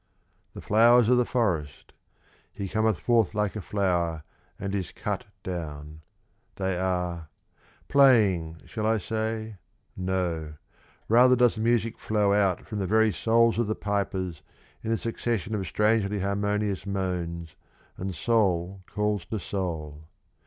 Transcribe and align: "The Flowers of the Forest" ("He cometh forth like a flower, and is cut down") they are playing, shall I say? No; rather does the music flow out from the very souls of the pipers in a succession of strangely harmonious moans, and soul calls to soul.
"The 0.55 0.61
Flowers 0.61 1.09
of 1.09 1.17
the 1.17 1.25
Forest" 1.27 1.93
("He 2.51 2.67
cometh 2.67 2.99
forth 2.99 3.35
like 3.35 3.55
a 3.55 3.61
flower, 3.61 4.23
and 4.57 4.73
is 4.73 4.91
cut 4.91 5.25
down") 5.43 6.01
they 6.55 6.75
are 6.79 7.27
playing, 7.87 8.63
shall 8.65 8.87
I 8.87 8.97
say? 8.97 9.57
No; 9.95 10.55
rather 11.07 11.35
does 11.35 11.53
the 11.53 11.61
music 11.61 11.99
flow 11.99 12.33
out 12.33 12.65
from 12.65 12.79
the 12.79 12.87
very 12.87 13.11
souls 13.11 13.59
of 13.59 13.67
the 13.67 13.75
pipers 13.75 14.41
in 14.83 14.91
a 14.91 14.97
succession 14.97 15.53
of 15.53 15.67
strangely 15.67 16.21
harmonious 16.21 16.87
moans, 16.87 17.55
and 17.95 18.15
soul 18.15 18.81
calls 18.89 19.27
to 19.27 19.37
soul. 19.39 20.07